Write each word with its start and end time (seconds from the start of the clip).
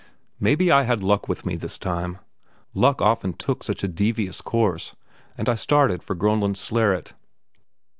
Maybe 0.39 0.71
I 0.71 0.81
had 0.81 1.03
luck 1.03 1.27
with 1.27 1.45
me 1.45 1.55
this 1.55 1.77
time. 1.77 2.17
Luck 2.73 3.03
often 3.03 3.33
took 3.33 3.61
such 3.63 3.83
a 3.83 3.87
devious 3.87 4.41
course, 4.41 4.95
and 5.37 5.47
I 5.47 5.53
started 5.53 6.01
for 6.01 6.15
Groenlandsleret. 6.15 7.13